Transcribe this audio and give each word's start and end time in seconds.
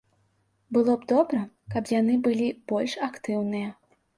Было 0.77 0.95
б 1.01 1.09
добра, 1.11 1.41
каб 1.75 1.93
яны 1.99 2.17
былі 2.29 2.47
больш 2.73 2.97
актыўныя. 3.11 3.69